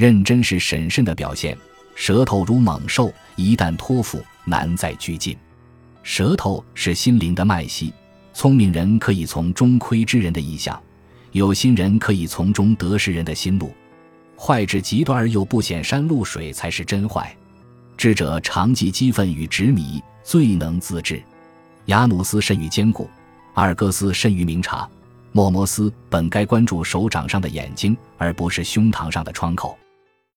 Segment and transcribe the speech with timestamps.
[0.00, 1.54] 认真是审慎的表现。
[1.94, 5.36] 舌头如猛兽，一旦托付，难再拘禁。
[6.02, 7.92] 舌头是心灵的脉息，
[8.32, 10.82] 聪明人可以从中窥知人的意向，
[11.32, 13.74] 有心人可以从中得识人的心路。
[14.38, 17.36] 坏至极端而又不显山露水，才是真坏。
[17.98, 21.22] 智者常记激愤与执迷，最能自制。
[21.86, 23.06] 雅努斯甚于坚固，
[23.52, 24.88] 阿尔戈斯甚于明察，
[25.32, 29.76] 莫摩斯本该关注手掌上的眼睛，而不是胸膛上的窗口。